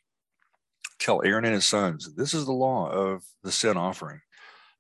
"Tell 1.00 1.24
Aaron 1.24 1.46
and 1.46 1.56
his 1.56 1.66
sons, 1.66 2.14
this 2.16 2.34
is 2.34 2.46
the 2.46 2.52
law 2.52 2.90
of 2.90 3.24
the 3.44 3.52
sin 3.52 3.78
offering. 3.78 4.20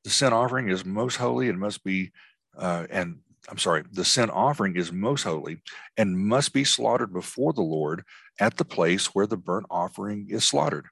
The 0.03 0.09
sin 0.09 0.33
offering 0.33 0.69
is 0.69 0.85
most 0.85 1.15
holy 1.15 1.49
and 1.49 1.59
must 1.59 1.83
be, 1.83 2.11
uh, 2.57 2.87
and 2.89 3.19
I'm 3.49 3.57
sorry, 3.57 3.83
the 3.91 4.05
sin 4.05 4.29
offering 4.29 4.75
is 4.75 4.91
most 4.91 5.23
holy 5.23 5.61
and 5.95 6.17
must 6.17 6.53
be 6.53 6.63
slaughtered 6.63 7.13
before 7.13 7.53
the 7.53 7.61
Lord 7.61 8.03
at 8.39 8.57
the 8.57 8.65
place 8.65 9.07
where 9.07 9.27
the 9.27 9.37
burnt 9.37 9.67
offering 9.69 10.27
is 10.29 10.45
slaughtered." 10.45 10.87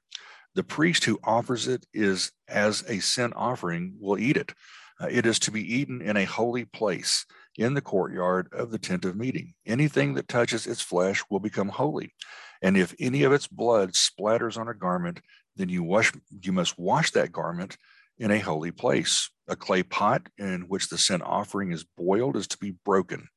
The 0.56 0.64
priest 0.64 1.04
who 1.04 1.20
offers 1.24 1.68
it 1.68 1.86
is 1.94 2.32
as 2.48 2.84
a 2.88 3.00
sin 3.00 3.34
offering 3.34 3.98
will 4.00 4.18
eat 4.18 4.38
it. 4.38 4.54
Uh, 5.02 5.08
it 5.12 5.26
is 5.26 5.38
to 5.40 5.52
be 5.52 5.76
eaten 5.76 6.02
in 6.02 6.16
a 6.16 6.24
holy 6.24 6.64
place 6.64 7.26
in 7.58 7.74
the 7.74 7.82
courtyard 7.82 8.48
of 8.54 8.72
the 8.72 8.80
tent 8.80 9.04
of 9.04 9.18
meeting. 9.18 9.54
Anything 9.66 10.14
that 10.14 10.30
touches 10.30 10.66
its 10.66 10.82
flesh 10.82 11.24
will 11.30 11.42
become 11.42 11.70
holy. 11.70 12.14
And 12.62 12.78
if 12.78 12.96
any 13.00 13.24
of 13.24 13.34
its 13.34 13.48
blood 13.48 13.92
splatters 13.94 14.58
on 14.58 14.70
a 14.70 14.74
garment, 14.74 15.20
then 15.58 15.68
you 15.68 15.84
wash 15.84 16.14
you 16.42 16.54
must 16.54 16.80
wash 16.80 17.12
that 17.12 17.34
garment 17.34 17.78
in 18.18 18.32
a 18.32 18.40
holy 18.40 18.72
place. 18.72 19.30
A 19.48 19.56
clay 19.56 19.84
pot 19.84 20.24
in 20.38 20.64
which 20.64 20.90
the 20.90 20.98
sin 20.98 21.22
offering 21.22 21.72
is 21.72 21.86
boiled 21.98 22.36
is 22.36 22.48
to 22.48 22.58
be 22.58 22.72
broken. 22.72 23.28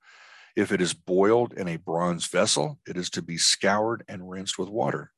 If 0.57 0.73
it 0.73 0.81
is 0.81 0.95
boiled 0.95 1.53
in 1.53 1.69
a 1.69 1.77
bronze 1.77 2.27
vessel, 2.27 2.79
it 2.87 2.97
is 2.97 3.11
to 3.11 3.23
be 3.23 3.37
scoured 3.37 4.05
and 4.09 4.29
rinsed 4.29 4.59
with 4.59 4.69
water. 4.69 5.13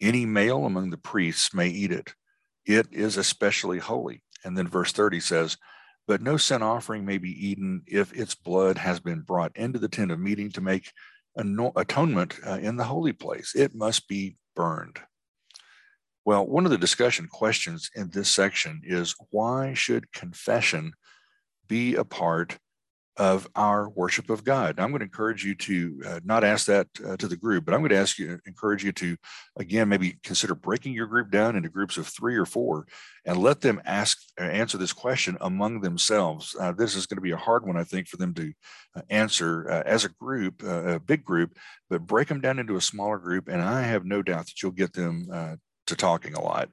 Any 0.00 0.26
male 0.26 0.66
among 0.66 0.90
the 0.90 0.98
priests 0.98 1.54
may 1.54 1.68
eat 1.68 1.92
it. 1.92 2.14
It 2.66 2.88
is 2.92 3.16
especially 3.16 3.78
holy. 3.78 4.22
And 4.44 4.58
then 4.58 4.68
verse 4.68 4.92
30 4.92 5.20
says, 5.20 5.56
But 6.06 6.20
no 6.20 6.36
sin 6.36 6.62
offering 6.62 7.04
may 7.04 7.18
be 7.18 7.30
eaten 7.30 7.82
if 7.86 8.12
its 8.12 8.34
blood 8.34 8.78
has 8.78 9.00
been 9.00 9.20
brought 9.20 9.56
into 9.56 9.78
the 9.78 9.88
tent 9.88 10.10
of 10.10 10.18
meeting 10.18 10.50
to 10.52 10.60
make 10.60 10.92
atonement 11.36 12.38
uh, 12.46 12.58
in 12.60 12.76
the 12.76 12.84
holy 12.84 13.12
place. 13.12 13.54
It 13.54 13.74
must 13.74 14.08
be 14.08 14.36
burned. 14.54 14.98
Well, 16.24 16.46
one 16.46 16.64
of 16.64 16.70
the 16.70 16.78
discussion 16.78 17.28
questions 17.28 17.90
in 17.94 18.08
this 18.10 18.30
section 18.30 18.80
is 18.84 19.14
why 19.30 19.74
should 19.74 20.10
confession 20.12 20.94
be 21.68 21.96
a 21.96 22.04
part 22.04 22.58
of 23.16 23.46
our 23.54 23.88
worship 23.90 24.28
of 24.28 24.42
God. 24.42 24.80
I'm 24.80 24.88
going 24.88 24.98
to 24.98 25.04
encourage 25.04 25.44
you 25.44 25.54
to 25.54 26.02
uh, 26.04 26.20
not 26.24 26.42
ask 26.42 26.66
that 26.66 26.88
uh, 27.06 27.16
to 27.18 27.28
the 27.28 27.36
group, 27.36 27.64
but 27.64 27.72
I'm 27.72 27.80
going 27.80 27.90
to 27.90 27.96
ask 27.96 28.18
you, 28.18 28.40
encourage 28.44 28.82
you 28.82 28.90
to, 28.92 29.16
again, 29.56 29.88
maybe 29.88 30.18
consider 30.24 30.54
breaking 30.54 30.94
your 30.94 31.06
group 31.06 31.30
down 31.30 31.54
into 31.54 31.68
groups 31.68 31.96
of 31.96 32.08
three 32.08 32.34
or 32.34 32.44
four, 32.44 32.86
and 33.24 33.36
let 33.36 33.60
them 33.60 33.80
ask 33.84 34.18
uh, 34.40 34.44
answer 34.44 34.78
this 34.78 34.92
question 34.92 35.36
among 35.42 35.80
themselves. 35.80 36.56
Uh, 36.58 36.72
this 36.72 36.96
is 36.96 37.06
going 37.06 37.18
to 37.18 37.22
be 37.22 37.30
a 37.30 37.36
hard 37.36 37.64
one, 37.64 37.76
I 37.76 37.84
think, 37.84 38.08
for 38.08 38.16
them 38.16 38.34
to 38.34 38.52
uh, 38.96 39.02
answer 39.10 39.70
uh, 39.70 39.82
as 39.86 40.04
a 40.04 40.08
group, 40.08 40.62
a 40.64 40.98
big 40.98 41.24
group, 41.24 41.56
but 41.88 42.06
break 42.06 42.26
them 42.26 42.40
down 42.40 42.58
into 42.58 42.76
a 42.76 42.80
smaller 42.80 43.18
group, 43.18 43.46
and 43.46 43.62
I 43.62 43.82
have 43.82 44.04
no 44.04 44.22
doubt 44.22 44.46
that 44.46 44.60
you'll 44.60 44.72
get 44.72 44.92
them 44.92 45.28
to 45.86 45.96
talking 45.96 46.34
a 46.34 46.42
lot. 46.42 46.70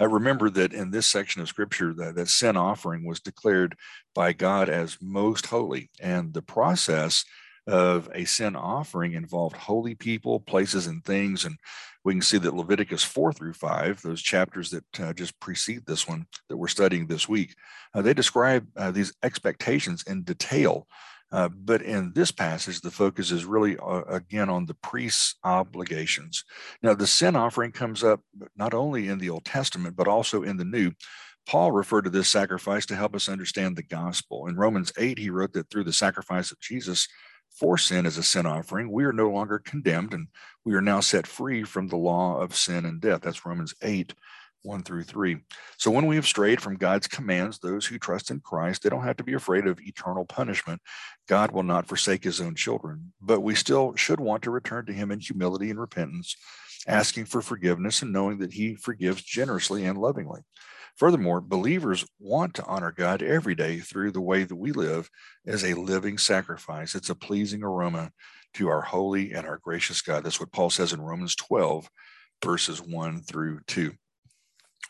Uh, 0.00 0.08
remember 0.08 0.50
that 0.50 0.72
in 0.72 0.90
this 0.90 1.06
section 1.06 1.40
of 1.40 1.48
scripture, 1.48 1.94
that, 1.94 2.14
that 2.16 2.28
sin 2.28 2.56
offering 2.56 3.04
was 3.04 3.20
declared 3.20 3.76
by 4.14 4.32
God 4.32 4.68
as 4.68 4.98
most 5.00 5.46
holy. 5.46 5.90
And 6.00 6.34
the 6.34 6.42
process 6.42 7.24
of 7.66 8.10
a 8.14 8.24
sin 8.24 8.56
offering 8.56 9.14
involved 9.14 9.56
holy 9.56 9.94
people, 9.94 10.40
places, 10.40 10.86
and 10.86 11.04
things. 11.04 11.44
And 11.44 11.56
we 12.04 12.12
can 12.12 12.22
see 12.22 12.38
that 12.38 12.54
Leviticus 12.54 13.02
4 13.02 13.32
through 13.32 13.54
5, 13.54 14.02
those 14.02 14.20
chapters 14.20 14.70
that 14.70 15.00
uh, 15.00 15.12
just 15.14 15.38
precede 15.40 15.86
this 15.86 16.06
one 16.06 16.26
that 16.48 16.58
we're 16.58 16.68
studying 16.68 17.06
this 17.06 17.28
week, 17.28 17.54
uh, 17.94 18.02
they 18.02 18.12
describe 18.12 18.66
uh, 18.76 18.90
these 18.90 19.14
expectations 19.22 20.04
in 20.06 20.22
detail 20.22 20.86
uh, 21.32 21.48
but 21.48 21.82
in 21.82 22.12
this 22.14 22.30
passage, 22.30 22.80
the 22.80 22.90
focus 22.90 23.30
is 23.30 23.44
really, 23.44 23.76
uh, 23.78 24.02
again, 24.08 24.48
on 24.48 24.66
the 24.66 24.74
priest's 24.74 25.36
obligations. 25.42 26.44
Now, 26.82 26.94
the 26.94 27.06
sin 27.06 27.34
offering 27.34 27.72
comes 27.72 28.04
up 28.04 28.20
not 28.56 28.74
only 28.74 29.08
in 29.08 29.18
the 29.18 29.30
Old 29.30 29.44
Testament, 29.44 29.96
but 29.96 30.08
also 30.08 30.42
in 30.42 30.56
the 30.56 30.64
New. 30.64 30.92
Paul 31.46 31.72
referred 31.72 32.02
to 32.02 32.10
this 32.10 32.28
sacrifice 32.28 32.86
to 32.86 32.96
help 32.96 33.14
us 33.14 33.28
understand 33.28 33.76
the 33.76 33.82
gospel. 33.82 34.46
In 34.46 34.56
Romans 34.56 34.92
8, 34.96 35.18
he 35.18 35.30
wrote 35.30 35.52
that 35.54 35.70
through 35.70 35.84
the 35.84 35.92
sacrifice 35.92 36.50
of 36.50 36.60
Jesus 36.60 37.08
for 37.50 37.78
sin 37.78 38.06
as 38.06 38.18
a 38.18 38.22
sin 38.22 38.46
offering, 38.46 38.90
we 38.90 39.04
are 39.04 39.12
no 39.12 39.30
longer 39.30 39.58
condemned 39.58 40.12
and 40.12 40.28
we 40.64 40.74
are 40.74 40.80
now 40.80 41.00
set 41.00 41.26
free 41.26 41.62
from 41.62 41.88
the 41.88 41.96
law 41.96 42.40
of 42.40 42.56
sin 42.56 42.84
and 42.84 43.00
death. 43.00 43.20
That's 43.22 43.46
Romans 43.46 43.74
8, 43.82 44.14
1 44.64 44.82
through 44.82 45.04
3. 45.04 45.38
So 45.78 45.90
when 45.90 46.06
we 46.06 46.16
have 46.16 46.26
strayed 46.26 46.60
from 46.60 46.76
God's 46.76 47.06
commands, 47.06 47.58
those 47.58 47.86
who 47.86 47.98
trust 47.98 48.30
in 48.30 48.40
Christ, 48.40 48.82
they 48.82 48.88
don't 48.88 49.04
have 49.04 49.18
to 49.18 49.24
be 49.24 49.34
afraid 49.34 49.66
of 49.66 49.80
eternal 49.80 50.24
punishment. 50.24 50.80
God 51.28 51.52
will 51.52 51.62
not 51.62 51.86
forsake 51.86 52.24
his 52.24 52.40
own 52.40 52.54
children, 52.54 53.12
but 53.20 53.40
we 53.40 53.54
still 53.54 53.94
should 53.94 54.20
want 54.20 54.42
to 54.44 54.50
return 54.50 54.86
to 54.86 54.92
him 54.92 55.10
in 55.10 55.20
humility 55.20 55.70
and 55.70 55.80
repentance, 55.80 56.36
asking 56.86 57.26
for 57.26 57.40
forgiveness 57.40 58.02
and 58.02 58.12
knowing 58.12 58.38
that 58.38 58.52
he 58.52 58.74
forgives 58.74 59.22
generously 59.22 59.84
and 59.84 59.98
lovingly. 59.98 60.40
Furthermore, 60.96 61.40
believers 61.40 62.06
want 62.20 62.54
to 62.54 62.64
honor 62.66 62.92
God 62.92 63.20
every 63.20 63.56
day 63.56 63.80
through 63.80 64.12
the 64.12 64.20
way 64.20 64.44
that 64.44 64.54
we 64.54 64.70
live 64.70 65.10
as 65.44 65.64
a 65.64 65.74
living 65.74 66.18
sacrifice. 66.18 66.94
It's 66.94 67.10
a 67.10 67.16
pleasing 67.16 67.64
aroma 67.64 68.12
to 68.54 68.68
our 68.68 68.82
holy 68.82 69.32
and 69.32 69.44
our 69.46 69.58
gracious 69.58 70.00
God. 70.00 70.22
That's 70.22 70.38
what 70.38 70.52
Paul 70.52 70.70
says 70.70 70.92
in 70.92 71.00
Romans 71.00 71.34
12, 71.34 71.88
verses 72.44 72.80
1 72.80 73.22
through 73.22 73.60
2. 73.66 73.92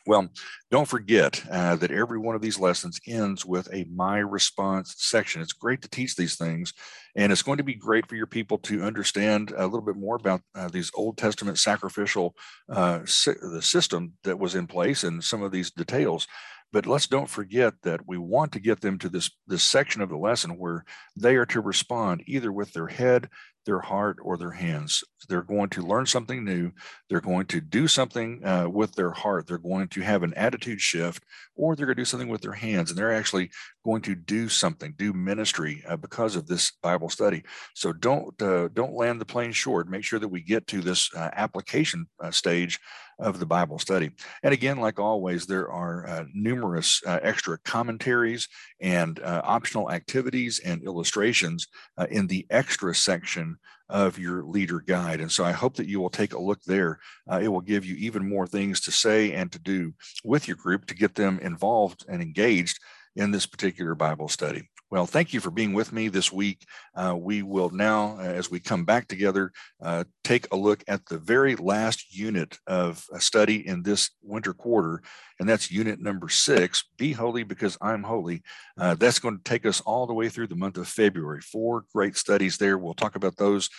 Well, 0.07 0.29
don't 0.71 0.89
forget 0.89 1.43
uh, 1.51 1.77
that 1.77 1.91
every 1.91 2.19
one 2.19 2.35
of 2.35 2.43
these 2.43 2.59
lessons 2.59 3.01
ends 3.07 3.45
with 3.45 3.69
a 3.73 3.87
My 3.95 4.19
Response 4.19 4.95
section. 4.99 5.41
It's 5.41 5.53
great 5.53 5.81
to 5.83 5.89
teach 5.89 6.15
these 6.15 6.37
things, 6.37 6.75
and 7.17 7.33
it's 7.33 7.43
going 7.43 7.59
to 7.59 7.65
be 7.65 7.75
great 7.75 8.07
for 8.09 8.17
your 8.17 8.27
people 8.27 8.59
to 8.59 8.83
understand 8.83 9.53
a 9.57 9.65
little 9.65 9.85
bit 9.85 9.97
more 9.97 10.17
about 10.17 10.43
uh, 10.55 10.69
these 10.69 10.91
Old 10.95 11.17
Testament 11.17 11.59
sacrificial 11.59 12.35
uh, 12.69 13.01
si- 13.07 13.33
the 13.41 13.63
system 13.63 14.13
that 14.25 14.39
was 14.39 14.55
in 14.55 14.67
place 14.67 15.05
and 15.05 15.25
some 15.25 15.43
of 15.43 15.53
these 15.53 15.71
details. 15.71 16.27
But 16.73 16.87
let's 16.87 17.07
don't 17.07 17.31
forget 17.31 17.75
that 17.85 18.01
we 18.07 18.19
want 18.19 18.51
to 18.53 18.61
get 18.61 18.81
them 18.81 18.99
to 18.99 19.09
this 19.09 19.31
this 19.47 19.63
section 19.63 20.03
of 20.03 20.09
the 20.09 20.17
lesson 20.17 20.59
where 20.59 20.85
they 21.17 21.37
are 21.37 21.47
to 21.47 21.61
respond 21.61 22.25
either 22.27 22.51
with 22.51 22.73
their 22.73 22.89
head, 22.89 23.29
their 23.67 23.81
heart 23.81 24.19
or 24.23 24.37
their 24.37 24.51
hands. 24.51 25.03
They're 25.29 25.43
going 25.43 25.71
to 25.71 25.83
learn 25.83 26.07
something 26.07 26.45
new. 26.45 26.73
They're 27.09 27.21
going 27.21 27.47
to 27.47 27.61
do 27.61 27.89
something 27.89 28.45
uh, 28.45 28.69
with 28.69 28.95
their 28.95 29.11
heart. 29.11 29.47
They're 29.47 29.59
going 29.59 29.89
to 29.89 30.01
have 30.03 30.23
an 30.23 30.35
attitude 30.35 30.81
shift, 30.81 31.25
or 31.57 31.75
they're 31.75 31.87
going 31.87 31.97
to 31.97 32.01
do 32.03 32.07
something 32.07 32.29
with 32.29 32.43
their 32.43 32.53
hands. 32.53 32.91
And 32.91 32.99
they're 32.99 33.15
actually 33.15 33.51
going 33.85 34.03
to 34.03 34.15
do 34.15 34.49
something, 34.49 34.95
do 34.97 35.13
ministry 35.13 35.83
uh, 35.89 35.97
because 35.97 36.37
of 36.37 36.47
this 36.47 36.73
Bible 36.83 37.09
study. 37.09 37.43
So 37.75 37.93
don't 37.93 38.41
uh, 38.43 38.69
don't 38.73 38.95
land 38.95 39.21
the 39.21 39.27
plane 39.27 39.53
short. 39.53 39.89
Make 39.89 40.05
sure 40.05 40.19
that 40.19 40.29
we 40.29 40.43
get 40.43 40.67
to 40.69 40.81
this 40.81 41.11
uh, 41.15 41.31
application 41.33 42.07
uh, 42.23 42.31
stage 42.31 42.79
of 43.21 43.39
the 43.39 43.47
Bible 43.47 43.79
study. 43.79 44.11
And 44.43 44.53
again, 44.53 44.79
like 44.79 44.99
always, 44.99 45.47
there 45.47 45.71
are 45.71 46.07
uh, 46.09 46.25
numerous 46.35 47.01
extra 47.07 47.59
commentaries 47.59 48.49
and 48.81 49.21
optional 49.23 49.93
activities 49.93 50.59
and 50.65 50.83
illustrations 50.83 51.69
in 52.11 52.27
the 52.27 52.45
extra 52.51 52.93
section 52.93 53.54
of 53.89 54.19
your 54.19 54.43
leader 54.45 54.81
guide. 54.81 55.21
And 55.21 55.31
so 55.31 55.45
I 55.45 55.53
hope 55.53 55.77
that 55.77 55.89
you 55.89 56.01
will 56.01 56.11
take 56.11 56.33
a 56.33 56.41
look 56.41 56.63
there. 56.63 56.99
Uh, 57.31 57.41
it 57.43 57.49
will 57.49 57.61
give 57.61 57.85
you 57.85 57.97
even 57.97 58.29
more 58.29 58.47
things 58.47 58.81
to 58.83 58.91
say 58.91 59.33
and 59.33 59.53
to 59.53 59.59
do 59.59 59.93
with 60.25 60.49
your 60.49 60.57
group 60.57 60.87
to 60.87 60.95
get 60.95 61.15
them 61.15 61.39
involved 61.41 62.05
and 62.09 62.23
engaged 62.23 62.81
in 63.17 63.31
this 63.31 63.47
particular 63.47 63.95
Bible 63.95 64.29
study. 64.29 64.69
Well, 64.91 65.07
thank 65.07 65.33
you 65.33 65.41
for 65.41 65.51
being 65.51 65.73
with 65.73 65.93
me 65.93 66.09
this 66.09 66.31
week. 66.31 66.65
Uh, 66.95 67.17
we 67.19 67.43
will 67.43 67.71
now, 67.71 68.17
uh, 68.19 68.23
as 68.23 68.51
we 68.51 68.61
come 68.61 68.85
back 68.85 69.09
together, 69.09 69.51
uh, 69.83 70.05
take 70.23 70.47
a 70.53 70.57
look 70.57 70.85
at 70.87 71.07
the 71.07 71.19
very 71.19 71.57
last 71.57 72.15
unit 72.17 72.59
of 72.67 73.05
a 73.13 73.21
study 73.21 73.67
in 73.67 73.83
this 73.83 74.11
winter 74.23 74.53
quarter, 74.53 75.03
and 75.41 75.49
that's 75.49 75.71
unit 75.71 76.01
number 76.01 76.29
six 76.29 76.85
Be 76.97 77.13
Holy 77.13 77.43
Because 77.43 77.79
I'm 77.81 78.03
Holy. 78.03 78.43
Uh, 78.79 78.95
that's 78.95 79.19
going 79.19 79.39
to 79.39 79.45
take 79.45 79.67
us 79.67 79.81
all 79.81 80.07
the 80.07 80.15
way 80.15 80.29
through 80.29 80.49
the 80.49 80.55
month 80.55 80.77
of 80.77 80.87
February. 80.87 81.41
Four 81.41 81.85
great 81.93 82.17
studies 82.17 82.59
there. 82.59 82.79
We'll 82.79 82.95
talk 82.95 83.17
about 83.17 83.37
those 83.37 83.71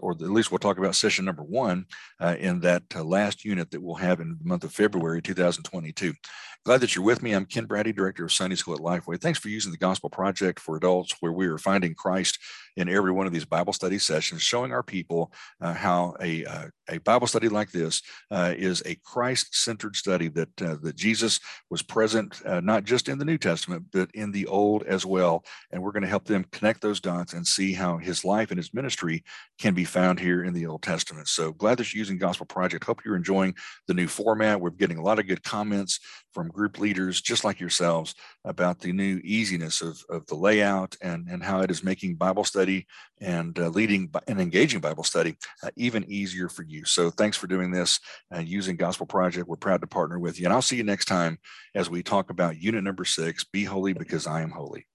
or 0.00 0.12
at 0.12 0.20
least 0.20 0.50
we'll 0.50 0.58
talk 0.58 0.78
about 0.78 0.94
session 0.94 1.24
number 1.24 1.42
one 1.42 1.86
uh, 2.20 2.36
in 2.38 2.60
that 2.60 2.82
uh, 2.94 3.02
last 3.02 3.44
unit 3.44 3.70
that 3.70 3.82
we'll 3.82 3.96
have 3.96 4.20
in 4.20 4.36
the 4.38 4.44
month 4.44 4.64
of 4.64 4.72
February 4.72 5.22
2022. 5.22 6.12
Glad 6.64 6.80
that 6.80 6.94
you're 6.94 7.04
with 7.04 7.22
me. 7.22 7.32
I'm 7.32 7.46
Ken 7.46 7.64
Braddy, 7.64 7.92
Director 7.92 8.24
of 8.24 8.32
Sunday 8.32 8.54
School 8.54 8.74
at 8.74 8.80
Lifeway. 8.80 9.20
Thanks 9.20 9.38
for 9.38 9.48
using 9.48 9.72
the 9.72 9.78
Gospel 9.78 10.10
Project 10.10 10.60
for 10.60 10.76
Adults, 10.76 11.14
where 11.20 11.32
we 11.32 11.46
are 11.46 11.58
finding 11.58 11.94
Christ 11.94 12.38
in 12.76 12.88
every 12.88 13.12
one 13.12 13.26
of 13.26 13.32
these 13.32 13.44
Bible 13.44 13.72
study 13.72 13.98
sessions, 13.98 14.42
showing 14.42 14.72
our 14.72 14.82
people 14.82 15.32
uh, 15.60 15.74
how 15.74 16.14
a, 16.20 16.44
uh, 16.44 16.66
a 16.88 16.98
Bible 16.98 17.26
study 17.26 17.48
like 17.48 17.70
this 17.70 18.02
uh, 18.30 18.54
is 18.56 18.82
a 18.86 18.96
Christ-centered 19.04 19.96
study 19.96 20.28
that 20.28 20.62
uh, 20.62 20.76
that 20.82 20.96
Jesus 20.96 21.40
was 21.70 21.82
present 21.82 22.40
uh, 22.46 22.60
not 22.60 22.84
just 22.84 23.08
in 23.08 23.18
the 23.18 23.24
New 23.24 23.38
Testament 23.38 23.84
but 23.92 24.10
in 24.14 24.32
the 24.32 24.46
Old 24.46 24.82
as 24.84 25.04
well, 25.04 25.44
and 25.70 25.82
we're 25.82 25.92
going 25.92 26.02
to 26.02 26.08
help 26.08 26.24
them 26.24 26.44
connect 26.52 26.80
those 26.80 27.00
dots 27.00 27.32
and 27.32 27.46
see 27.46 27.72
how 27.72 27.98
His 27.98 28.24
life 28.24 28.50
and 28.50 28.58
His 28.58 28.74
ministry 28.74 29.22
can 29.58 29.74
be 29.74 29.84
found 29.84 30.18
here 30.18 30.44
in 30.44 30.54
the 30.54 30.66
Old 30.66 30.82
Testament. 30.82 31.28
So 31.28 31.52
glad 31.52 31.78
that 31.78 31.92
you're 31.92 32.00
using 32.00 32.18
Gospel 32.18 32.46
Project. 32.46 32.84
Hope 32.84 33.04
you're 33.04 33.16
enjoying 33.16 33.54
the 33.86 33.94
new 33.94 34.08
format. 34.08 34.60
We're 34.60 34.70
getting 34.70 34.98
a 34.98 35.02
lot 35.02 35.18
of 35.18 35.26
good 35.26 35.42
comments 35.42 36.00
from 36.32 36.48
group 36.48 36.78
leaders 36.78 37.20
just 37.20 37.44
like 37.44 37.60
yourselves 37.60 38.14
about 38.44 38.80
the 38.80 38.92
new 38.92 39.20
easiness 39.22 39.82
of, 39.82 40.02
of 40.08 40.26
the 40.26 40.34
layout 40.34 40.96
and, 41.02 41.28
and 41.28 41.42
how 41.42 41.60
it 41.60 41.70
is 41.70 41.84
making 41.84 42.14
Bible 42.14 42.44
study 42.44 42.61
and 43.20 43.58
uh, 43.58 43.68
leading 43.68 44.10
and 44.26 44.40
engaging 44.40 44.80
Bible 44.80 45.04
study 45.04 45.36
uh, 45.62 45.70
even 45.76 46.04
easier 46.08 46.48
for 46.48 46.62
you. 46.62 46.84
So 46.84 47.10
thanks 47.10 47.36
for 47.36 47.46
doing 47.46 47.70
this 47.70 48.00
and 48.30 48.48
using 48.48 48.76
Gospel 48.76 49.06
Project. 49.06 49.48
We're 49.48 49.56
proud 49.56 49.80
to 49.80 49.86
partner 49.86 50.18
with 50.18 50.38
you. 50.38 50.46
And 50.46 50.52
I'll 50.52 50.62
see 50.62 50.76
you 50.76 50.84
next 50.84 51.06
time 51.06 51.38
as 51.74 51.90
we 51.90 52.02
talk 52.02 52.30
about 52.30 52.60
unit 52.60 52.84
number 52.84 53.04
six 53.04 53.44
Be 53.44 53.64
Holy 53.64 53.92
because 53.92 54.26
I 54.26 54.42
am 54.42 54.50
holy. 54.50 54.86